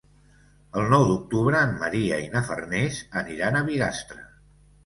El 0.79 0.87
nou 0.93 1.03
d'octubre 1.09 1.59
en 1.67 1.75
Maria 1.83 2.19
i 2.29 2.31
na 2.37 2.43
Farners 2.49 2.99
aniran 3.23 3.59
a 3.59 3.63
Bigastre. 3.73 4.27